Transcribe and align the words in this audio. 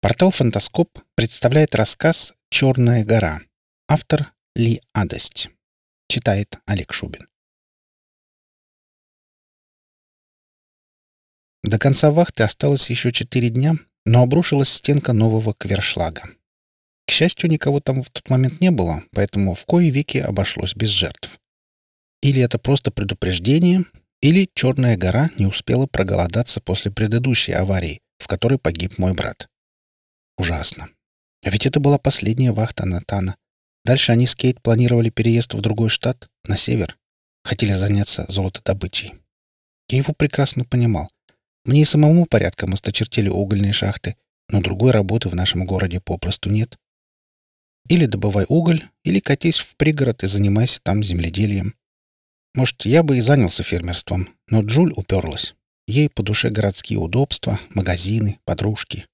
Портал 0.00 0.30
«Фантаскоп» 0.30 1.00
представляет 1.16 1.74
рассказ 1.74 2.32
«Черная 2.50 3.04
гора». 3.04 3.40
Автор 3.88 4.32
Ли 4.54 4.80
Адость. 4.92 5.50
Читает 6.06 6.60
Олег 6.66 6.92
Шубин. 6.92 7.26
До 11.64 11.80
конца 11.80 12.12
вахты 12.12 12.44
осталось 12.44 12.88
еще 12.90 13.10
четыре 13.10 13.50
дня, 13.50 13.74
но 14.06 14.22
обрушилась 14.22 14.68
стенка 14.68 15.12
нового 15.12 15.52
квершлага. 15.52 16.30
К 17.08 17.10
счастью, 17.10 17.50
никого 17.50 17.80
там 17.80 18.04
в 18.04 18.10
тот 18.10 18.30
момент 18.30 18.60
не 18.60 18.70
было, 18.70 19.02
поэтому 19.10 19.56
в 19.56 19.64
кои 19.64 19.90
веки 19.90 20.18
обошлось 20.18 20.76
без 20.76 20.90
жертв. 20.90 21.40
Или 22.22 22.40
это 22.40 22.60
просто 22.60 22.92
предупреждение, 22.92 23.84
или 24.20 24.48
Черная 24.54 24.96
гора 24.96 25.30
не 25.38 25.46
успела 25.46 25.88
проголодаться 25.88 26.60
после 26.60 26.92
предыдущей 26.92 27.52
аварии, 27.52 28.00
в 28.18 28.28
которой 28.28 28.60
погиб 28.60 28.96
мой 28.98 29.14
брат. 29.14 29.48
Ужасно. 30.38 30.88
А 31.44 31.50
ведь 31.50 31.66
это 31.66 31.80
была 31.80 31.98
последняя 31.98 32.52
вахта 32.52 32.86
Натана. 32.86 33.36
Дальше 33.84 34.12
они 34.12 34.26
с 34.26 34.34
Кейт 34.34 34.62
планировали 34.62 35.10
переезд 35.10 35.54
в 35.54 35.60
другой 35.60 35.88
штат, 35.88 36.28
на 36.44 36.56
север. 36.56 36.96
Хотели 37.44 37.72
заняться 37.72 38.24
золотодобычей. 38.28 39.14
Я 39.88 39.98
его 39.98 40.14
прекрасно 40.14 40.64
понимал. 40.64 41.10
Мне 41.64 41.82
и 41.82 41.84
самому 41.84 42.26
порядком 42.26 42.74
осточертели 42.74 43.28
угольные 43.28 43.72
шахты, 43.72 44.16
но 44.48 44.60
другой 44.60 44.92
работы 44.92 45.28
в 45.28 45.34
нашем 45.34 45.66
городе 45.66 46.00
попросту 46.00 46.50
нет. 46.50 46.78
Или 47.88 48.06
добывай 48.06 48.44
уголь, 48.48 48.84
или 49.02 49.20
катись 49.20 49.58
в 49.58 49.76
пригород 49.76 50.22
и 50.22 50.28
занимайся 50.28 50.80
там 50.82 51.02
земледелием. 51.02 51.74
Может, 52.54 52.84
я 52.84 53.02
бы 53.02 53.18
и 53.18 53.20
занялся 53.22 53.62
фермерством, 53.62 54.28
но 54.48 54.62
Джуль 54.62 54.92
уперлась. 54.94 55.54
Ей 55.86 56.10
по 56.10 56.22
душе 56.22 56.50
городские 56.50 56.98
удобства, 56.98 57.58
магазины, 57.70 58.40
подружки. 58.44 59.06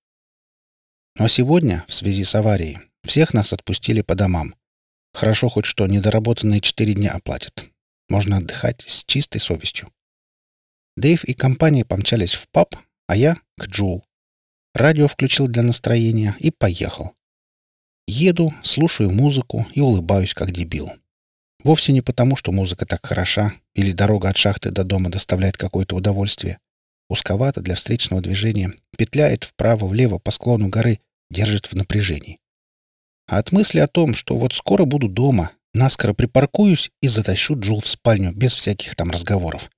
А 1.16 1.28
сегодня, 1.28 1.84
в 1.86 1.94
связи 1.94 2.24
с 2.24 2.34
аварией, 2.34 2.80
всех 3.04 3.34
нас 3.34 3.52
отпустили 3.52 4.02
по 4.02 4.16
домам. 4.16 4.54
Хорошо 5.12 5.48
хоть 5.48 5.64
что 5.64 5.86
недоработанные 5.86 6.60
четыре 6.60 6.94
дня 6.94 7.12
оплатят. 7.12 7.66
Можно 8.08 8.38
отдыхать 8.38 8.82
с 8.82 9.04
чистой 9.04 9.38
совестью. 9.38 9.92
Дэйв 10.96 11.24
и 11.24 11.34
компания 11.34 11.84
помчались 11.84 12.34
в 12.34 12.48
паб, 12.48 12.74
а 13.06 13.14
я— 13.14 13.36
к 13.58 13.66
Джул. 13.66 14.04
Радио 14.74 15.06
включил 15.06 15.46
для 15.46 15.62
настроения 15.62 16.34
и 16.40 16.50
поехал. 16.50 17.14
Еду, 18.08 18.52
слушаю 18.64 19.10
музыку 19.10 19.66
и 19.72 19.80
улыбаюсь, 19.80 20.34
как 20.34 20.50
дебил. 20.50 20.92
Вовсе 21.62 21.92
не 21.92 22.02
потому, 22.02 22.34
что 22.34 22.50
музыка 22.50 22.86
так 22.86 23.06
хороша 23.06 23.54
или 23.74 23.92
дорога 23.92 24.30
от 24.30 24.36
шахты 24.36 24.72
до 24.72 24.82
дома 24.82 25.10
доставляет 25.10 25.56
какое-то 25.56 25.94
удовольствие. 25.94 26.58
Узковато 27.08 27.60
для 27.60 27.74
встречного 27.74 28.20
движения, 28.20 28.72
петляет 28.96 29.44
вправо-влево 29.44 30.18
по 30.18 30.30
склону 30.30 30.68
горы, 30.68 31.00
держит 31.30 31.66
в 31.66 31.74
напряжении. 31.74 32.38
А 33.26 33.38
от 33.38 33.52
мысли 33.52 33.78
о 33.78 33.88
том, 33.88 34.14
что 34.14 34.38
вот 34.38 34.52
скоро 34.52 34.84
буду 34.84 35.08
дома, 35.08 35.52
наскоро 35.72 36.12
припаркуюсь 36.12 36.90
и 37.00 37.08
затащу 37.08 37.58
Джул 37.58 37.80
в 37.80 37.88
спальню 37.88 38.32
без 38.32 38.54
всяких 38.54 38.94
там 38.96 39.10
разговоров. 39.10 39.70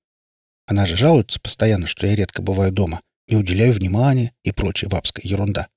Она 0.65 0.85
же 0.85 0.97
жалуется 0.97 1.39
постоянно, 1.39 1.87
что 1.87 2.05
я 2.07 2.15
редко 2.15 2.41
бываю 2.41 2.71
дома, 2.71 3.01
не 3.27 3.37
уделяю 3.37 3.73
внимания 3.73 4.33
и 4.43 4.51
прочая 4.51 4.89
бабская 4.89 5.23
ерунда. 5.25 5.67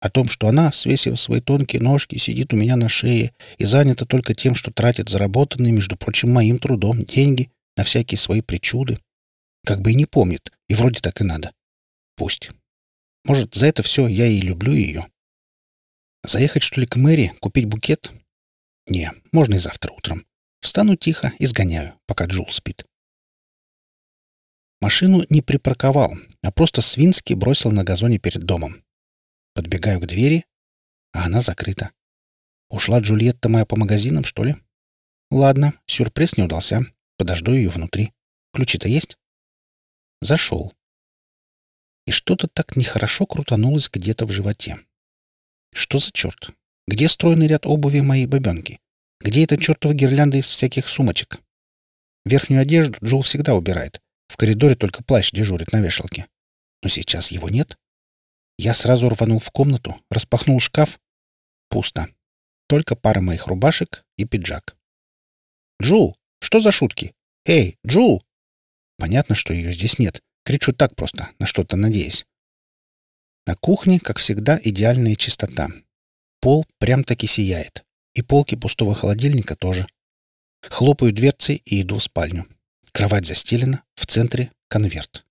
О 0.00 0.10
том, 0.10 0.28
что 0.28 0.48
она, 0.48 0.72
свесив 0.72 1.20
свои 1.20 1.40
тонкие 1.40 1.80
ножки, 1.80 2.18
сидит 2.18 2.52
у 2.52 2.56
меня 2.56 2.74
на 2.76 2.88
шее 2.88 3.32
и 3.58 3.64
занята 3.64 4.04
только 4.04 4.34
тем, 4.34 4.56
что 4.56 4.72
тратит 4.72 5.08
заработанные, 5.08 5.72
между 5.72 5.96
прочим, 5.96 6.32
моим 6.32 6.58
трудом 6.58 7.04
деньги 7.04 7.52
на 7.76 7.84
всякие 7.84 8.18
свои 8.18 8.40
причуды. 8.40 8.98
Как 9.64 9.80
бы 9.80 9.92
и 9.92 9.94
не 9.94 10.06
помнит, 10.06 10.50
и 10.68 10.74
вроде 10.74 10.98
так 11.00 11.20
и 11.20 11.24
надо. 11.24 11.52
Пусть. 12.16 12.50
Может, 13.24 13.54
за 13.54 13.66
это 13.66 13.82
все 13.82 14.06
я 14.08 14.26
и 14.26 14.40
люблю 14.40 14.72
ее. 14.72 15.08
Заехать, 16.24 16.62
что 16.62 16.80
ли, 16.80 16.86
к 16.86 16.96
Мэри, 16.96 17.34
купить 17.40 17.66
букет? 17.66 18.12
Не, 18.86 19.12
можно 19.32 19.54
и 19.54 19.58
завтра 19.58 19.92
утром. 19.92 20.26
Встану 20.60 20.96
тихо 20.96 21.32
и 21.38 21.46
сгоняю, 21.46 21.98
пока 22.06 22.26
Джул 22.26 22.48
спит. 22.50 22.84
Машину 24.80 25.24
не 25.30 25.42
припарковал, 25.42 26.14
а 26.42 26.52
просто 26.52 26.82
свински 26.82 27.34
бросил 27.34 27.70
на 27.70 27.84
газоне 27.84 28.18
перед 28.18 28.42
домом. 28.42 28.84
Подбегаю 29.54 30.00
к 30.00 30.06
двери, 30.06 30.44
а 31.12 31.26
она 31.26 31.40
закрыта. 31.40 31.92
Ушла 32.68 33.00
Джульетта 33.00 33.48
моя 33.48 33.66
по 33.66 33.76
магазинам, 33.76 34.24
что 34.24 34.44
ли? 34.44 34.56
Ладно, 35.30 35.74
сюрприз 35.86 36.36
не 36.36 36.44
удался. 36.44 36.82
Подожду 37.16 37.52
ее 37.52 37.68
внутри. 37.68 38.12
Ключи-то 38.52 38.88
есть? 38.88 39.18
Зашел. 40.20 40.72
И 42.06 42.10
что-то 42.10 42.48
так 42.48 42.76
нехорошо 42.76 43.26
крутанулось 43.26 43.88
где-то 43.90 44.26
в 44.26 44.32
животе. 44.32 44.78
Что 45.72 45.98
за 45.98 46.10
черт? 46.12 46.50
Где 46.86 47.08
стройный 47.08 47.46
ряд 47.46 47.66
обуви 47.66 48.00
моей 48.00 48.26
бабенки? 48.26 48.80
Где 49.20 49.44
эта 49.44 49.56
чертова 49.56 49.94
гирлянда 49.94 50.38
из 50.38 50.46
всяких 50.46 50.88
сумочек? 50.88 51.40
Верхнюю 52.24 52.62
одежду 52.62 52.98
Джул 53.04 53.22
всегда 53.22 53.54
убирает. 53.54 54.00
В 54.28 54.36
коридоре 54.36 54.74
только 54.74 55.04
плащ 55.04 55.30
дежурит 55.30 55.72
на 55.72 55.80
вешалке. 55.80 56.26
Но 56.82 56.88
сейчас 56.88 57.30
его 57.30 57.48
нет. 57.48 57.78
Я 58.58 58.74
сразу 58.74 59.08
рванул 59.08 59.38
в 59.38 59.50
комнату, 59.50 60.00
распахнул 60.10 60.58
шкаф. 60.60 60.98
Пусто. 61.68 62.08
Только 62.66 62.96
пара 62.96 63.20
моих 63.20 63.46
рубашек 63.46 64.04
и 64.16 64.24
пиджак. 64.24 64.76
«Джул, 65.80 66.16
что 66.40 66.60
за 66.60 66.70
шутки? 66.70 67.14
Эй, 67.44 67.78
Джул!» 67.86 68.24
Понятно, 68.98 69.34
что 69.34 69.52
ее 69.52 69.72
здесь 69.72 69.98
нет. 69.98 70.22
Кричу 70.44 70.72
так 70.72 70.96
просто, 70.96 71.30
на 71.38 71.46
что-то 71.46 71.76
надеясь. 71.76 72.26
На 73.46 73.56
кухне, 73.56 74.00
как 74.00 74.18
всегда, 74.18 74.60
идеальная 74.62 75.16
чистота. 75.16 75.70
Пол 76.40 76.66
прям-таки 76.78 77.26
сияет. 77.26 77.84
И 78.14 78.22
полки 78.22 78.56
пустого 78.56 78.94
холодильника 78.94 79.56
тоже. 79.56 79.86
Хлопаю 80.62 81.12
дверцей 81.12 81.62
и 81.64 81.82
иду 81.82 81.98
в 81.98 82.02
спальню. 82.02 82.46
Кровать 82.92 83.26
застелена, 83.26 83.84
в 83.94 84.06
центре— 84.06 84.52
конверт. 84.68 85.26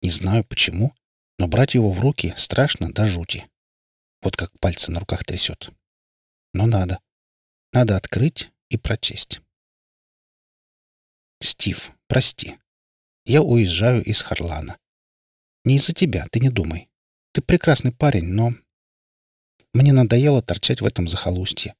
Не 0.00 0.10
знаю 0.10 0.44
почему, 0.44 0.94
но 1.38 1.48
брать 1.48 1.74
его 1.74 1.90
в 1.90 2.00
руки 2.00 2.34
страшно 2.36 2.92
до 2.92 3.06
жути. 3.06 3.48
Вот 4.22 4.36
как 4.36 4.58
пальцы 4.58 4.90
на 4.90 5.00
руках 5.00 5.24
трясет. 5.24 5.70
Но 6.54 6.66
надо. 6.66 7.00
Надо 7.72 7.96
открыть 7.96 8.50
и 8.68 8.78
прочесть. 8.78 9.40
Стив, 11.40 11.90
прости. 12.06 12.58
Я 13.24 13.42
уезжаю 13.42 14.02
из 14.02 14.22
Харлана. 14.22 14.76
Не 15.64 15.76
из-за 15.76 15.92
тебя, 15.92 16.26
ты 16.30 16.40
не 16.40 16.48
думай. 16.48 16.88
Ты 17.32 17.40
прекрасный 17.40 17.92
парень, 17.92 18.26
но... 18.26 18.52
Мне 19.74 19.92
надоело 19.92 20.42
торчать 20.42 20.80
в 20.80 20.86
этом 20.86 21.08
захолустье. 21.08 21.74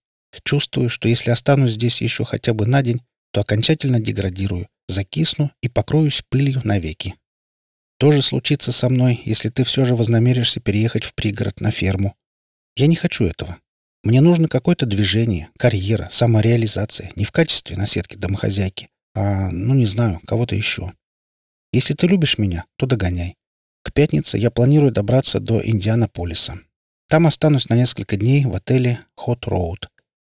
Чувствую, 0.44 0.88
что 0.88 1.08
если 1.08 1.30
останусь 1.30 1.72
здесь 1.72 2.00
еще 2.00 2.24
хотя 2.24 2.54
бы 2.54 2.66
на 2.66 2.82
день, 2.82 3.02
то 3.32 3.40
окончательно 3.40 4.00
деградирую, 4.00 4.68
закисну 4.88 5.50
и 5.60 5.68
покроюсь 5.68 6.22
пылью 6.28 6.62
навеки. 6.64 7.14
То 7.98 8.10
же 8.12 8.22
случится 8.22 8.72
со 8.72 8.88
мной, 8.88 9.20
если 9.24 9.48
ты 9.48 9.64
все 9.64 9.84
же 9.84 9.94
вознамеришься 9.94 10.60
переехать 10.60 11.04
в 11.04 11.14
пригород 11.14 11.60
на 11.60 11.70
ферму. 11.70 12.16
Я 12.76 12.86
не 12.86 12.96
хочу 12.96 13.24
этого. 13.24 13.58
Мне 14.02 14.20
нужно 14.20 14.48
какое-то 14.48 14.86
движение, 14.86 15.50
карьера, 15.58 16.08
самореализация, 16.10 17.10
не 17.14 17.24
в 17.24 17.30
качестве 17.30 17.76
наседки 17.76 18.16
домохозяйки, 18.16 18.88
а, 19.14 19.50
ну, 19.50 19.74
не 19.74 19.86
знаю, 19.86 20.20
кого-то 20.26 20.56
еще. 20.56 20.92
Если 21.72 21.94
ты 21.94 22.06
любишь 22.06 22.38
меня, 22.38 22.66
то 22.76 22.86
догоняй. 22.86 23.36
К 23.82 23.92
пятнице 23.92 24.38
я 24.38 24.50
планирую 24.50 24.92
добраться 24.92 25.40
до 25.40 25.66
Индианаполиса. 25.66 26.60
Там 27.08 27.26
останусь 27.26 27.68
на 27.68 27.74
несколько 27.74 28.16
дней 28.16 28.44
в 28.44 28.54
отеле 28.54 29.00
Hot 29.18 29.40
Road. 29.40 29.88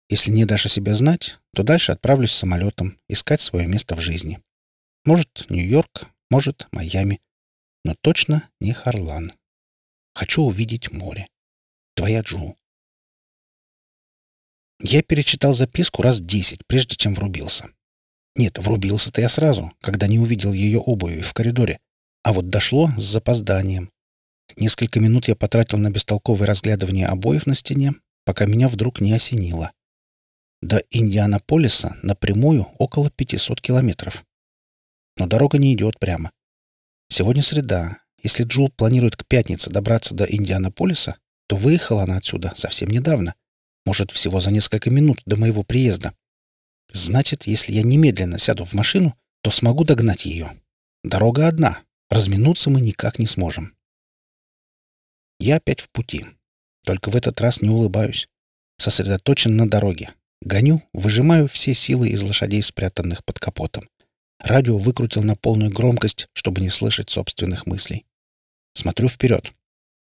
Если 0.09 0.31
не 0.31 0.45
дашь 0.45 0.67
о 0.67 0.69
себе 0.69 0.95
знать, 0.95 1.39
то 1.55 1.63
дальше 1.63 1.93
отправлюсь 1.93 2.33
самолетом 2.33 2.99
искать 3.09 3.41
свое 3.41 3.67
место 3.67 3.97
в 3.97 4.01
жизни. 4.01 4.41
Может, 5.05 5.47
Нью-Йорк, 5.49 6.09
может, 6.31 6.69
Майами 6.73 7.21
но 7.85 7.95
точно 8.01 8.49
не 8.61 8.73
Харлан. 8.73 9.33
Хочу 10.15 10.43
увидеть 10.43 10.93
море. 10.93 11.27
Твоя 11.95 12.21
Джу. 12.21 12.57
Я 14.81 15.03
перечитал 15.03 15.53
записку 15.53 16.03
раз 16.03 16.21
десять, 16.21 16.67
прежде 16.67 16.97
чем 16.97 17.15
врубился. 17.15 17.73
Нет, 18.35 18.59
врубился-то 18.59 19.21
я 19.21 19.29
сразу, 19.29 19.73
когда 19.81 20.07
не 20.07 20.19
увидел 20.19 20.53
ее 20.53 20.79
обуви 20.79 21.21
в 21.21 21.33
коридоре. 21.35 21.79
А 22.23 22.33
вот 22.33 22.49
дошло 22.49 22.91
с 22.97 23.03
запозданием. 23.03 23.91
Несколько 24.57 25.01
минут 25.01 25.29
я 25.29 25.37
потратил 25.37 25.79
на 25.79 25.91
бестолковое 25.91 26.47
разглядывание 26.47 27.07
обоев 27.07 27.47
на 27.47 27.55
стене, 27.55 27.95
пока 28.25 28.47
меня 28.47 28.69
вдруг 28.69 29.01
не 29.01 29.13
осенило. 29.13 29.73
До 30.61 30.83
Индианаполиса 30.91 31.97
напрямую 32.03 32.69
около 32.79 33.11
500 33.11 33.61
километров. 33.61 34.25
Но 35.17 35.27
дорога 35.27 35.59
не 35.59 35.75
идет 35.75 35.99
прямо. 35.99 36.31
Сегодня 37.09 37.43
среда. 37.43 37.99
Если 38.23 38.45
Джул 38.45 38.71
планирует 38.71 39.17
к 39.17 39.27
пятнице 39.27 39.69
добраться 39.71 40.15
до 40.15 40.25
Индианаполиса, 40.25 41.17
то 41.49 41.57
выехала 41.57 42.05
она 42.05 42.17
отсюда 42.17 42.53
совсем 42.55 42.89
недавно. 42.89 43.35
Может, 43.85 44.13
всего 44.13 44.41
за 44.41 44.53
несколько 44.53 44.91
минут 44.91 45.21
до 45.27 45.37
моего 45.37 45.65
приезда. 45.65 46.15
Значит, 46.91 47.45
если 47.45 47.73
я 47.73 47.83
немедленно 47.83 48.39
сяду 48.39 48.65
в 48.65 48.73
машину, 48.73 49.17
то 49.43 49.51
смогу 49.51 49.85
догнать 49.85 50.25
ее. 50.25 50.61
Дорога 51.05 51.49
одна. 51.49 51.83
Разминуться 52.11 52.71
мы 52.71 52.81
никак 52.81 53.19
не 53.19 53.27
сможем. 53.27 53.75
Я 55.41 55.57
опять 55.57 55.81
в 55.81 55.91
пути. 55.91 56.27
Только 56.85 57.11
в 57.11 57.17
этот 57.17 57.41
раз 57.41 57.63
не 57.63 57.69
улыбаюсь. 57.69 58.29
Сосредоточен 58.79 59.57
на 59.57 59.69
дороге. 59.69 60.15
Гоню, 60.41 60.83
выжимаю 60.93 61.49
все 61.49 61.73
силы 61.75 62.09
из 62.09 62.23
лошадей, 62.23 62.63
спрятанных 62.63 63.25
под 63.25 63.39
капотом. 63.39 63.89
Радио 64.39 64.77
выкрутил 64.77 65.23
на 65.23 65.37
полную 65.37 65.71
громкость, 65.71 66.29
чтобы 66.33 66.61
не 66.61 66.69
слышать 66.69 67.11
собственных 67.11 67.67
мыслей. 67.67 68.05
Смотрю 68.75 69.09
вперед. 69.09 69.53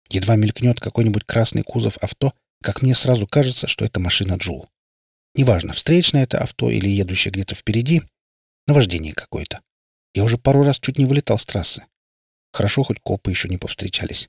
Едва 0.09 0.37
мелькнет 0.37 0.81
какой-нибудь 0.81 1.25
красный 1.25 1.63
кузов 1.63 1.99
авто, 1.99 2.33
как 2.63 2.83
мне 2.83 2.95
сразу 2.95 3.27
кажется, 3.27 3.67
что 3.67 3.85
это 3.85 4.01
машина 4.01 4.35
Джул. 4.35 4.69
Неважно, 5.35 5.73
встречное 5.73 6.25
это 6.25 6.39
авто 6.39 6.71
или 6.71 6.89
едущее 6.89 7.33
где-то 7.33 7.55
впереди, 7.55 8.03
наваждение 8.67 9.15
какое-то. 9.15 9.61
Я 10.15 10.25
уже 10.25 10.39
пару 10.39 10.63
раз 10.63 10.79
чуть 10.81 10.99
не 10.99 11.07
вылетал 11.07 11.39
с 11.39 11.47
трассы. 11.47 11.87
Хорошо, 12.53 12.83
хоть 12.83 13.01
копы 13.01 13.31
еще 13.31 13.49
не 13.49 13.59
повстречались. 13.59 14.29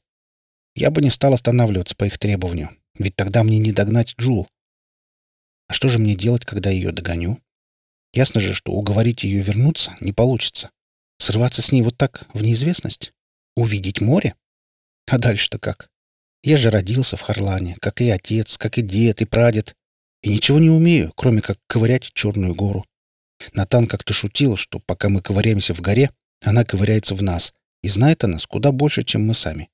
Я 0.76 0.92
бы 0.92 1.02
не 1.02 1.10
стал 1.10 1.34
останавливаться 1.34 1.96
по 1.96 2.06
их 2.06 2.18
требованию, 2.18 2.70
ведь 2.98 3.16
тогда 3.16 3.44
мне 3.44 3.58
не 3.58 3.72
догнать 3.72 4.14
Джул. 4.20 4.48
А 5.68 5.74
что 5.74 5.90
же 5.90 6.00
мне 6.00 6.16
делать, 6.16 6.46
когда 6.46 6.70
ее 6.70 6.92
догоню? 6.92 7.42
Ясно 8.14 8.42
же, 8.42 8.54
что 8.54 8.74
уговорить 8.74 9.24
ее 9.24 9.42
вернуться 9.42 9.96
не 10.02 10.14
получится. 10.14 10.70
Срываться 11.18 11.62
с 11.62 11.72
ней 11.72 11.82
вот 11.82 11.98
так 11.98 12.28
в 12.34 12.44
неизвестность? 12.44 13.14
Увидеть 13.56 14.02
море? 14.02 14.36
А 15.08 15.18
дальше-то 15.18 15.60
как? 15.60 15.90
Я 16.44 16.58
же 16.58 16.70
родился 16.70 17.18
в 17.18 17.22
Харлане, 17.22 17.78
как 17.80 18.02
и 18.02 18.10
отец, 18.10 18.58
как 18.58 18.78
и 18.78 18.82
дед, 18.82 19.22
и 19.22 19.26
прадед. 19.26 19.76
И 20.24 20.30
ничего 20.30 20.60
не 20.60 20.70
умею, 20.70 21.12
кроме 21.16 21.42
как 21.42 21.58
ковырять 21.68 22.12
Черную 22.14 22.56
гору. 22.56 22.86
Натан 23.54 23.88
как-то 23.88 24.14
шутил, 24.14 24.56
что 24.56 24.80
пока 24.80 25.10
мы 25.10 25.22
ковыряемся 25.22 25.74
в 25.74 25.82
горе, 25.82 26.12
она 26.42 26.64
ковыряется 26.64 27.16
в 27.16 27.24
нас, 27.24 27.54
и 27.82 27.90
знает 27.90 28.24
о 28.24 28.28
нас 28.28 28.46
куда 28.46 28.72
больше, 28.72 29.04
чем 29.04 29.26
мы 29.26 29.34
сами. 29.34 29.70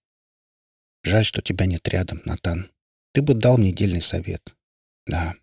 Жаль, 1.04 1.26
что 1.26 1.42
тебя 1.42 1.66
нет 1.66 1.88
рядом, 1.88 2.22
Натан. 2.26 2.70
Ты 3.14 3.22
бы 3.22 3.34
дал 3.34 3.58
мне 3.58 3.72
дельный 3.72 4.02
совет. 4.02 4.56
Да. 5.06 5.36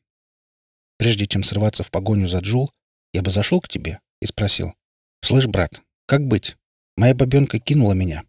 Прежде 0.99 1.27
чем 1.27 1.43
срываться 1.43 1.83
в 1.83 1.91
погоню 1.91 2.29
за 2.29 2.39
Джул, 2.39 2.71
я 3.13 3.23
бы 3.23 3.31
зашел 3.31 3.61
к 3.61 3.69
тебе 3.69 4.01
и 4.21 4.27
спросил. 4.27 4.75
«Слышь, 5.23 5.47
брат, 5.47 5.83
как 6.07 6.27
быть? 6.27 6.57
Моя 6.97 7.15
бабенка 7.15 7.59
кинула 7.59 7.95
меня. 7.95 8.25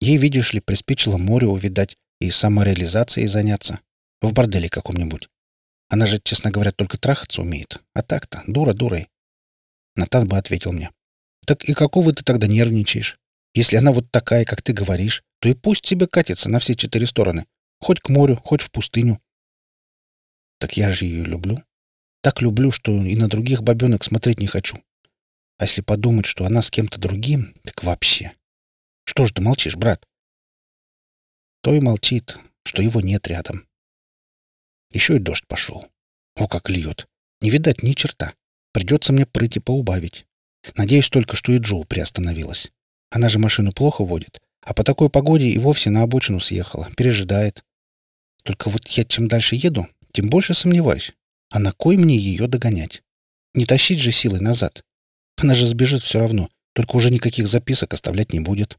Ей, 0.00 0.16
видишь 0.16 0.52
ли, 0.52 0.60
приспичило 0.60 1.18
море 1.18 1.46
увидать 1.46 1.96
и 2.20 2.30
самореализацией 2.30 3.26
заняться. 3.26 3.80
В 4.20 4.32
борделе 4.32 4.68
каком-нибудь. 4.68 5.28
Она 5.88 6.06
же, 6.06 6.20
честно 6.22 6.50
говоря, 6.50 6.72
только 6.72 6.98
трахаться 6.98 7.42
умеет. 7.42 7.80
А 7.94 8.02
так-то, 8.02 8.42
дура 8.46 8.72
дурой. 8.72 9.08
Натан 9.96 10.28
бы 10.28 10.36
ответил 10.36 10.72
мне. 10.72 10.90
«Так 11.46 11.64
и 11.64 11.74
какого 11.74 12.12
ты 12.12 12.22
тогда 12.22 12.46
нервничаешь? 12.46 13.18
Если 13.54 13.76
она 13.76 13.92
вот 13.92 14.10
такая, 14.10 14.44
как 14.44 14.62
ты 14.62 14.72
говоришь, 14.72 15.22
то 15.40 15.48
и 15.48 15.54
пусть 15.54 15.86
себе 15.86 16.06
катится 16.06 16.50
на 16.50 16.58
все 16.58 16.74
четыре 16.74 17.06
стороны. 17.06 17.46
Хоть 17.80 18.00
к 18.00 18.10
морю, 18.10 18.36
хоть 18.36 18.60
в 18.60 18.70
пустыню». 18.70 19.20
«Так 20.58 20.76
я 20.76 20.90
же 20.90 21.06
ее 21.06 21.24
люблю. 21.24 21.58
Так 22.20 22.42
люблю, 22.42 22.70
что 22.72 22.92
и 22.92 23.16
на 23.16 23.28
других 23.28 23.62
бабенок 23.62 24.04
смотреть 24.04 24.40
не 24.40 24.46
хочу. 24.46 24.82
А 25.58 25.64
если 25.64 25.80
подумать, 25.80 26.26
что 26.26 26.44
она 26.44 26.60
с 26.60 26.70
кем-то 26.70 27.00
другим, 27.00 27.54
так 27.62 27.82
вообще. 27.82 28.32
Что 29.04 29.26
ж 29.26 29.32
ты 29.32 29.40
молчишь, 29.40 29.76
брат?» 29.76 30.04
То 31.62 31.74
и 31.74 31.80
молчит, 31.80 32.38
что 32.64 32.82
его 32.82 33.00
нет 33.00 33.26
рядом. 33.28 33.66
Еще 34.96 35.16
и 35.16 35.18
дождь 35.18 35.44
пошел. 35.46 35.84
О, 36.36 36.48
как 36.48 36.70
льет. 36.70 37.06
Не 37.42 37.50
видать 37.50 37.82
ни 37.82 37.92
черта. 37.92 38.32
Придется 38.72 39.12
мне 39.12 39.26
прыти 39.26 39.58
поубавить. 39.58 40.24
Надеюсь 40.74 41.10
только, 41.10 41.36
что 41.36 41.52
и 41.52 41.58
Джоу 41.58 41.84
приостановилась. 41.84 42.72
Она 43.10 43.28
же 43.28 43.38
машину 43.38 43.72
плохо 43.72 44.06
водит, 44.06 44.40
а 44.62 44.72
по 44.72 44.84
такой 44.84 45.10
погоде 45.10 45.48
и 45.48 45.58
вовсе 45.58 45.90
на 45.90 46.00
обочину 46.00 46.40
съехала, 46.40 46.90
пережидает. 46.96 47.62
Только 48.42 48.70
вот 48.70 48.88
я 48.88 49.04
чем 49.04 49.28
дальше 49.28 49.56
еду, 49.56 49.86
тем 50.12 50.30
больше 50.30 50.54
сомневаюсь. 50.54 51.12
А 51.50 51.58
на 51.58 51.72
кой 51.72 51.98
мне 51.98 52.16
ее 52.16 52.46
догонять? 52.46 53.02
Не 53.52 53.66
тащить 53.66 54.00
же 54.00 54.12
силой 54.12 54.40
назад. 54.40 54.82
Она 55.36 55.54
же 55.54 55.66
сбежит 55.66 56.04
все 56.04 56.20
равно, 56.20 56.48
только 56.72 56.96
уже 56.96 57.10
никаких 57.10 57.48
записок 57.48 57.92
оставлять 57.92 58.32
не 58.32 58.40
будет. 58.40 58.78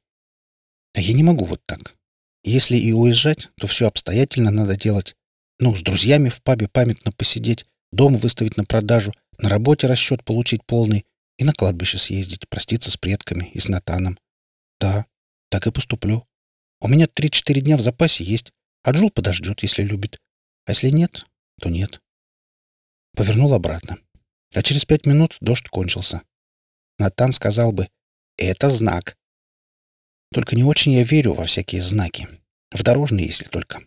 А 0.96 1.00
я 1.00 1.14
не 1.14 1.22
могу 1.22 1.46
вот 1.46 1.62
так. 1.68 1.96
Если 2.44 2.76
и 2.76 2.92
уезжать, 2.92 3.50
то 3.60 3.68
все 3.68 3.86
обстоятельно 3.86 4.50
надо 4.50 4.76
делать. 4.76 5.16
Ну, 5.60 5.76
с 5.76 5.82
друзьями 5.82 6.30
в 6.30 6.42
пабе 6.42 6.68
памятно 6.68 7.12
посидеть, 7.12 7.66
дом 7.92 8.18
выставить 8.18 8.58
на 8.58 8.64
продажу, 8.64 9.14
на 9.38 9.50
работе 9.50 9.88
расчет 9.88 10.24
получить 10.24 10.66
полный 10.66 11.06
и 11.38 11.44
на 11.44 11.54
кладбище 11.54 11.98
съездить, 11.98 12.48
проститься 12.48 12.92
с 12.92 12.98
предками 12.98 13.50
и 13.54 13.60
с 13.60 13.68
Натаном. 13.68 14.20
Да, 14.80 15.06
так 15.50 15.68
и 15.68 15.72
поступлю. 15.72 16.28
У 16.80 16.88
меня 16.88 17.08
три-четыре 17.08 17.62
дня 17.62 17.78
в 17.78 17.82
запасе 17.82 18.24
есть, 18.24 18.52
а 18.84 18.92
Джул 18.92 19.10
подождет, 19.10 19.64
если 19.64 19.84
любит. 19.84 20.20
А 20.66 20.72
если 20.72 20.90
нет, 20.90 21.26
то 21.60 21.70
нет. 21.70 22.02
Повернул 23.16 23.54
обратно. 23.54 23.98
А 24.54 24.62
через 24.62 24.86
пять 24.86 25.06
минут 25.06 25.38
дождь 25.42 25.68
кончился. 25.70 26.22
Натан 27.00 27.32
сказал 27.32 27.72
бы 27.72 27.88
«Это 28.38 28.70
знак». 28.70 29.18
Только 30.32 30.56
не 30.56 30.64
очень 30.64 30.92
я 30.92 31.04
верю 31.04 31.34
во 31.34 31.46
всякие 31.46 31.82
знаки. 31.82 32.28
В 32.72 32.84
дорожные, 32.84 33.26
если 33.26 33.46
только. 33.46 33.82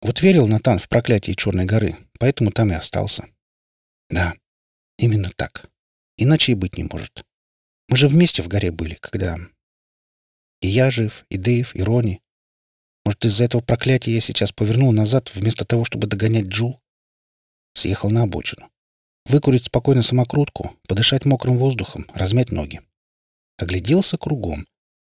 Вот 0.00 0.20
верил 0.22 0.46
Натан 0.46 0.78
в 0.78 0.88
проклятие 0.88 1.34
Черной 1.36 1.64
горы, 1.64 1.96
поэтому 2.18 2.52
там 2.52 2.70
и 2.72 2.74
остался. 2.74 3.26
Да, 4.10 4.34
Именно 4.98 5.30
так. 5.30 5.70
Иначе 6.16 6.52
и 6.52 6.56
быть 6.56 6.76
не 6.76 6.82
может. 6.82 7.24
Мы 7.88 7.96
же 7.96 8.08
вместе 8.08 8.42
в 8.42 8.48
горе 8.48 8.70
были, 8.70 8.94
когда... 9.00 9.38
И 10.60 10.66
я 10.66 10.90
жив, 10.90 11.24
и 11.30 11.38
Дэйв, 11.38 11.74
и 11.76 11.82
Рони. 11.82 12.20
Может, 13.04 13.24
из-за 13.24 13.44
этого 13.44 13.62
проклятия 13.62 14.12
я 14.12 14.20
сейчас 14.20 14.50
повернул 14.50 14.92
назад, 14.92 15.32
вместо 15.32 15.64
того, 15.64 15.84
чтобы 15.84 16.08
догонять 16.08 16.46
Джул? 16.46 16.80
Съехал 17.74 18.10
на 18.10 18.24
обочину. 18.24 18.68
Выкурить 19.24 19.66
спокойно 19.66 20.02
самокрутку, 20.02 20.76
подышать 20.88 21.24
мокрым 21.24 21.58
воздухом, 21.58 22.06
размять 22.12 22.50
ноги. 22.50 22.80
Огляделся 23.56 24.18
кругом. 24.18 24.66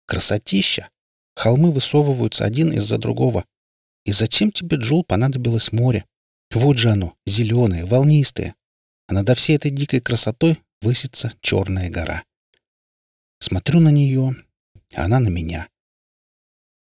Красотища! 0.06 0.90
Холмы 1.36 1.72
высовываются 1.72 2.46
один 2.46 2.72
из-за 2.72 3.00
другого. 3.00 3.46
И 4.06 4.12
зачем 4.12 4.52
тебе, 4.52 4.78
Джул, 4.78 5.04
понадобилось 5.04 5.72
море? 5.72 6.06
Вот 6.52 6.78
же 6.78 6.90
оно, 6.90 7.16
зеленое, 7.26 7.86
волнистое, 7.86 8.56
а 9.08 9.14
над 9.14 9.38
всей 9.38 9.56
этой 9.56 9.72
дикой 9.72 10.02
красотой 10.02 10.60
высится 10.82 11.34
черная 11.42 11.90
гора. 11.90 12.24
Смотрю 13.40 13.80
на 13.80 13.90
нее, 13.90 14.36
а 14.96 15.06
она 15.06 15.20
на 15.20 15.30
меня. 15.30 15.70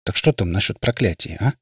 Так 0.03 0.15
что 0.15 0.33
там 0.33 0.51
насчет 0.51 0.79
проклятия, 0.79 1.37
а? 1.39 1.53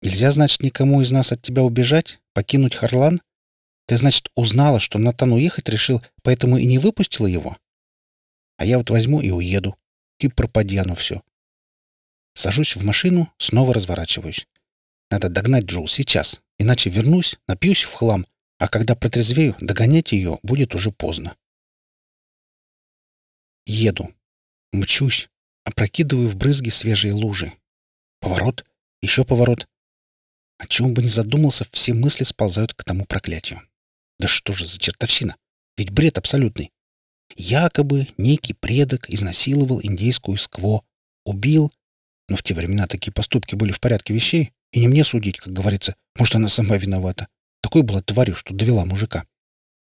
Нельзя, 0.00 0.30
значит, 0.30 0.62
никому 0.62 1.02
из 1.02 1.10
нас 1.10 1.32
от 1.32 1.42
тебя 1.42 1.62
убежать, 1.62 2.20
покинуть 2.32 2.76
Харлан? 2.76 3.20
Ты, 3.86 3.96
значит, 3.96 4.30
узнала, 4.34 4.80
что 4.80 4.98
Натан 4.98 5.32
уехать 5.32 5.68
решил, 5.68 6.02
поэтому 6.22 6.56
и 6.56 6.66
не 6.66 6.78
выпустила 6.78 7.26
его? 7.26 7.56
А 8.56 8.64
я 8.64 8.78
вот 8.78 8.90
возьму 8.90 9.20
и 9.20 9.30
уеду. 9.30 9.76
И 10.18 10.28
пропади 10.28 10.76
оно 10.76 10.94
все. 10.94 11.22
Сажусь 12.34 12.76
в 12.76 12.84
машину, 12.84 13.32
снова 13.38 13.72
разворачиваюсь. 13.74 14.46
Надо 15.10 15.28
догнать 15.28 15.64
Джул 15.64 15.88
сейчас, 15.88 16.40
иначе 16.58 16.90
вернусь, 16.90 17.38
напьюсь 17.46 17.84
в 17.84 17.92
хлам 17.92 18.26
а 18.58 18.68
когда 18.68 18.96
протрезвею, 18.96 19.56
догонять 19.60 20.12
ее 20.12 20.38
будет 20.42 20.74
уже 20.74 20.90
поздно. 20.90 21.36
Еду. 23.66 24.12
Мчусь. 24.72 25.28
Опрокидываю 25.64 26.28
в 26.28 26.36
брызги 26.36 26.70
свежие 26.70 27.12
лужи. 27.12 27.52
Поворот. 28.20 28.64
Еще 29.00 29.24
поворот. 29.24 29.68
О 30.58 30.66
чем 30.66 30.92
бы 30.92 31.02
ни 31.02 31.08
задумался, 31.08 31.66
все 31.70 31.94
мысли 31.94 32.24
сползают 32.24 32.74
к 32.74 32.82
тому 32.82 33.04
проклятию. 33.06 33.62
Да 34.18 34.26
что 34.26 34.52
же 34.52 34.66
за 34.66 34.78
чертовщина? 34.78 35.36
Ведь 35.76 35.90
бред 35.90 36.18
абсолютный. 36.18 36.72
Якобы 37.36 38.08
некий 38.16 38.54
предок 38.54 39.08
изнасиловал 39.08 39.80
индейскую 39.82 40.36
скво, 40.38 40.84
убил, 41.24 41.72
но 42.28 42.36
в 42.36 42.42
те 42.42 42.54
времена 42.54 42.88
такие 42.88 43.12
поступки 43.12 43.54
были 43.54 43.70
в 43.70 43.78
порядке 43.78 44.14
вещей, 44.14 44.52
и 44.72 44.80
не 44.80 44.88
мне 44.88 45.04
судить, 45.04 45.38
как 45.38 45.52
говорится, 45.52 45.94
может, 46.16 46.34
она 46.34 46.48
сама 46.48 46.76
виновата. 46.76 47.28
Такой 47.60 47.82
была 47.82 48.02
тварью, 48.02 48.36
что 48.36 48.54
довела 48.54 48.84
мужика. 48.84 49.24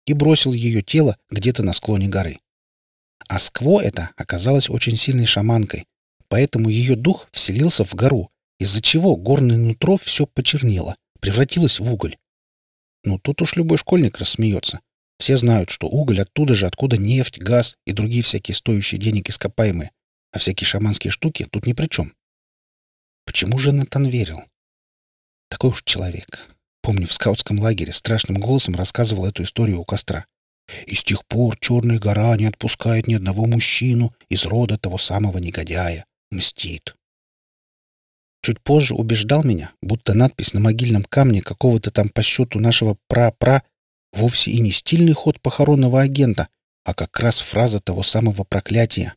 И 0.06 0.12
бросил 0.12 0.52
ее 0.52 0.82
тело 0.82 1.16
где-то 1.30 1.62
на 1.62 1.72
склоне 1.72 2.08
горы. 2.08 2.38
А 3.28 3.38
Скво 3.38 3.80
это 3.80 4.10
оказалась 4.16 4.68
очень 4.68 4.96
сильной 4.96 5.26
шаманкой, 5.26 5.86
поэтому 6.28 6.68
ее 6.68 6.96
дух 6.96 7.28
вселился 7.32 7.84
в 7.84 7.94
гору, 7.94 8.30
из-за 8.58 8.82
чего 8.82 9.16
горное 9.16 9.56
нутро 9.56 9.96
все 9.96 10.26
почернело, 10.26 10.96
превратилось 11.20 11.78
в 11.78 11.90
уголь. 11.90 12.16
Ну, 13.02 13.18
тут 13.18 13.42
уж 13.42 13.56
любой 13.56 13.78
школьник 13.78 14.18
рассмеется. 14.18 14.80
Все 15.18 15.36
знают, 15.36 15.70
что 15.70 15.88
уголь 15.88 16.20
оттуда 16.20 16.54
же, 16.54 16.66
откуда 16.66 16.98
нефть, 16.98 17.38
газ 17.38 17.76
и 17.86 17.92
другие 17.92 18.22
всякие 18.22 18.54
стоящие 18.54 19.00
денег 19.00 19.30
ископаемые, 19.30 19.90
а 20.32 20.38
всякие 20.38 20.66
шаманские 20.66 21.10
штуки 21.10 21.46
тут 21.50 21.66
ни 21.66 21.72
при 21.72 21.86
чем. 21.86 22.12
Почему 23.24 23.58
же 23.58 23.72
Натан 23.72 24.06
верил? 24.06 24.42
Такой 25.54 25.70
уж 25.70 25.84
человек. 25.84 26.50
Помню, 26.82 27.06
в 27.06 27.12
скаутском 27.12 27.60
лагере 27.60 27.92
страшным 27.92 28.38
голосом 28.38 28.74
рассказывал 28.74 29.24
эту 29.26 29.44
историю 29.44 29.78
у 29.80 29.84
костра. 29.84 30.26
И 30.88 30.96
с 30.96 31.04
тех 31.04 31.24
пор 31.26 31.56
Черная 31.60 32.00
гора 32.00 32.36
не 32.36 32.46
отпускает 32.46 33.06
ни 33.06 33.14
одного 33.14 33.46
мужчину 33.46 34.12
из 34.28 34.46
рода 34.46 34.78
того 34.78 34.98
самого 34.98 35.38
негодяя. 35.38 36.06
Мстит. 36.32 36.96
Чуть 38.42 38.60
позже 38.62 38.96
убеждал 38.96 39.44
меня, 39.44 39.70
будто 39.80 40.12
надпись 40.12 40.54
на 40.54 40.58
могильном 40.58 41.04
камне 41.04 41.40
какого-то 41.40 41.92
там 41.92 42.08
по 42.08 42.24
счету 42.24 42.58
нашего 42.58 42.96
пра-пра 43.06 43.62
вовсе 44.12 44.50
и 44.50 44.58
не 44.58 44.72
стильный 44.72 45.12
ход 45.12 45.40
похоронного 45.40 46.00
агента, 46.00 46.48
а 46.82 46.94
как 46.94 47.20
раз 47.20 47.38
фраза 47.38 47.78
того 47.78 48.02
самого 48.02 48.42
проклятия. 48.42 49.14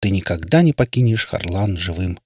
«Ты 0.00 0.10
никогда 0.10 0.62
не 0.62 0.72
покинешь 0.72 1.26
Харлан 1.26 1.76
живым». 1.76 2.20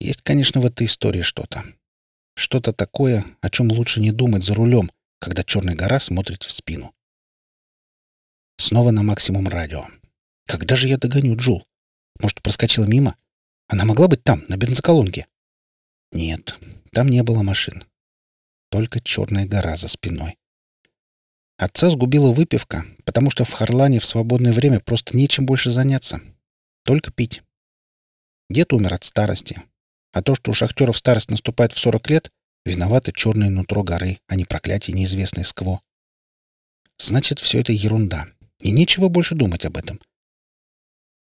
Есть, 0.00 0.22
конечно, 0.22 0.60
в 0.60 0.66
этой 0.66 0.86
истории 0.86 1.22
что-то. 1.22 1.64
Что-то 2.34 2.72
такое, 2.72 3.24
о 3.42 3.50
чем 3.50 3.70
лучше 3.70 4.00
не 4.00 4.12
думать 4.12 4.44
за 4.44 4.54
рулем, 4.54 4.90
когда 5.20 5.44
Черная 5.44 5.74
гора 5.74 6.00
смотрит 6.00 6.42
в 6.42 6.50
спину. 6.50 6.94
Снова 8.58 8.90
на 8.90 9.02
максимум 9.02 9.46
радио. 9.48 9.84
Когда 10.46 10.76
же 10.76 10.88
я 10.88 10.96
догоню 10.96 11.36
Джул? 11.36 11.66
Может, 12.18 12.42
проскочила 12.42 12.86
мимо? 12.86 13.14
Она 13.68 13.84
могла 13.84 14.08
быть 14.08 14.24
там, 14.24 14.44
на 14.48 14.56
бензоколонке? 14.56 15.26
Нет, 16.12 16.58
там 16.92 17.08
не 17.08 17.22
было 17.22 17.42
машин. 17.42 17.84
Только 18.70 19.00
черная 19.00 19.46
гора 19.46 19.76
за 19.76 19.88
спиной. 19.88 20.38
Отца 21.56 21.90
сгубила 21.90 22.32
выпивка, 22.32 22.86
потому 23.04 23.30
что 23.30 23.44
в 23.44 23.52
Харлане 23.52 24.00
в 24.00 24.04
свободное 24.06 24.52
время 24.52 24.80
просто 24.80 25.16
нечем 25.16 25.44
больше 25.44 25.70
заняться. 25.70 26.20
Только 26.84 27.12
пить. 27.12 27.42
Дед 28.48 28.72
умер 28.72 28.94
от 28.94 29.04
старости. 29.04 29.62
А 30.12 30.22
то, 30.22 30.34
что 30.34 30.50
у 30.50 30.54
шахтеров 30.54 30.98
старость 30.98 31.30
наступает 31.30 31.72
в 31.72 31.78
40 31.78 32.10
лет, 32.10 32.30
виноваты 32.64 33.12
черное 33.12 33.50
нутро 33.50 33.82
горы, 33.82 34.20
а 34.26 34.36
не 34.36 34.44
проклятие 34.44 34.96
неизвестной 34.96 35.44
скво. 35.44 35.80
Значит, 36.98 37.38
все 37.38 37.60
это 37.60 37.72
ерунда. 37.72 38.28
И 38.60 38.72
нечего 38.72 39.08
больше 39.08 39.34
думать 39.34 39.64
об 39.64 39.76
этом. 39.76 40.00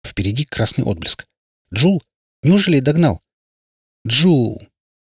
Впереди 0.04 0.46
красный 0.46 0.84
отблеск. 0.84 1.28
Джул, 1.74 2.02
Неужели 2.44 2.80
догнал? 2.80 3.22
Джул! 4.08 4.62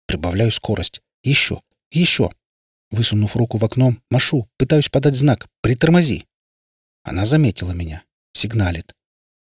Прибавляю 0.05 0.51
скорость. 0.51 1.01
Еще, 1.23 1.61
еще. 1.89 2.29
Высунув 2.91 3.35
руку 3.35 3.57
в 3.57 3.63
окно, 3.63 3.95
машу, 4.09 4.49
пытаюсь 4.57 4.89
подать 4.89 5.15
знак. 5.15 5.47
Притормози. 5.61 6.25
Она 7.03 7.25
заметила 7.25 7.71
меня. 7.71 8.03
Сигналит. 8.33 8.93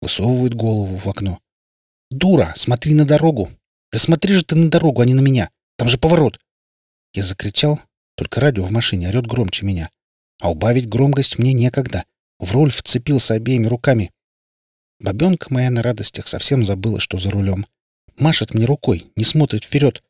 Высовывает 0.03 0.55
голову 0.55 0.97
в 0.97 1.09
окно. 1.09 1.41
«Дура! 2.11 2.55
Смотри 2.57 2.95
на 2.95 3.05
дорогу! 3.05 3.51
Да 3.93 3.99
смотри 3.99 4.35
же 4.35 4.45
ты 4.45 4.55
на 4.55 4.71
дорогу, 4.71 5.01
а 5.01 5.07
не 5.07 5.15
на 5.15 5.21
меня! 5.21 5.51
Там 5.77 5.89
же 5.89 5.99
поворот!» 5.99 6.39
Я 7.15 7.25
закричал, 7.25 7.81
только 8.17 8.41
радио 8.41 8.65
в 8.65 8.71
машине 8.71 9.09
орет 9.09 9.27
громче 9.27 9.65
меня. 9.65 9.91
А 10.41 10.51
убавить 10.51 10.89
громкость 10.89 11.39
мне 11.39 11.53
некогда. 11.53 12.05
В 12.39 12.53
руль 12.53 12.71
вцепился 12.71 13.35
обеими 13.35 13.67
руками. 13.67 14.13
Бабенка 15.01 15.53
моя 15.53 15.71
на 15.71 15.83
радостях 15.83 16.29
совсем 16.29 16.65
забыла, 16.65 17.01
что 17.01 17.19
за 17.19 17.31
рулем. 17.31 17.67
Машет 18.19 18.55
мне 18.55 18.65
рукой, 18.65 19.11
не 19.17 19.25
смотрит 19.25 19.65
вперед. 19.65 20.03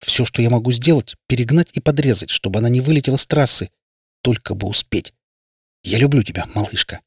Все, 0.00 0.24
что 0.26 0.42
я 0.42 0.50
могу 0.50 0.72
сделать, 0.72 1.16
перегнать 1.26 1.70
и 1.72 1.80
подрезать, 1.80 2.30
чтобы 2.30 2.58
она 2.58 2.68
не 2.68 2.80
вылетела 2.80 3.16
с 3.16 3.26
трассы. 3.26 3.70
Только 4.22 4.54
бы 4.54 4.68
успеть. 4.68 5.14
Я 5.82 5.98
люблю 5.98 6.22
тебя, 6.22 6.46
малышка. 6.54 7.00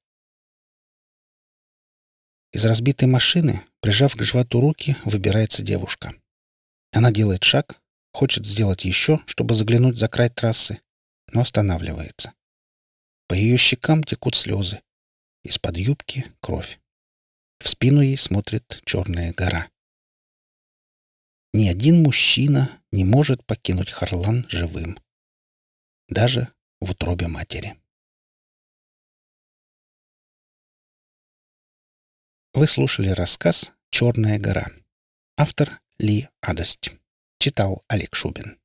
Из 2.53 2.65
разбитой 2.65 3.07
машины, 3.07 3.61
прижав 3.81 4.15
к 4.15 4.21
животу 4.23 4.61
руки, 4.61 4.95
выбирается 5.03 5.63
девушка. 5.63 6.13
Она 6.91 7.11
делает 7.11 7.43
шаг, 7.43 7.81
хочет 8.13 8.45
сделать 8.45 8.85
еще, 8.85 9.19
чтобы 9.25 9.53
заглянуть 9.53 9.97
за 9.97 10.07
край 10.07 10.29
трассы, 10.29 10.81
но 11.33 11.41
останавливается. 11.41 12.33
По 13.27 13.33
ее 13.33 13.57
щекам 13.57 14.03
текут 14.03 14.35
слезы. 14.35 14.81
Из-под 15.43 15.77
юбки— 15.77 16.25
кровь. 16.39 16.79
В 17.59 17.67
спину 17.67 18.01
ей 18.01 18.17
смотрит 18.17 18.81
черная 18.85 19.33
гора. 19.33 19.69
Ни 21.53 21.67
один 21.67 22.01
мужчина 22.03 22.81
не 22.91 23.03
может 23.03 23.45
покинуть 23.45 23.89
Харлан 23.89 24.45
живым. 24.49 24.97
Даже 26.07 26.53
в 26.79 26.91
утробе 26.91 27.27
матери. 27.27 27.77
Вы 32.57 32.65
слушали 32.65 33.09
рассказ 33.09 33.73
«Черная 33.91 34.39
гора». 34.39 34.65
Автор 35.37 35.79
Ли 35.99 36.27
Адость. 36.41 36.89
Читал 37.37 37.83
Олег 37.87 38.15
Шубин. 38.15 38.57